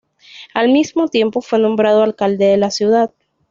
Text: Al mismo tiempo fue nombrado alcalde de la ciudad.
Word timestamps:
Al 0.55 0.69
mismo 0.69 1.09
tiempo 1.09 1.41
fue 1.41 1.59
nombrado 1.59 2.01
alcalde 2.01 2.45
de 2.45 2.57
la 2.57 2.71
ciudad. 2.71 3.13